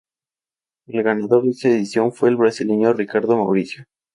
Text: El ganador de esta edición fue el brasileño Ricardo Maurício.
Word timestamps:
El 0.87 1.03
ganador 1.03 1.43
de 1.43 1.51
esta 1.51 1.69
edición 1.69 2.11
fue 2.11 2.29
el 2.29 2.35
brasileño 2.35 2.91
Ricardo 2.93 3.37
Maurício. 3.37 3.83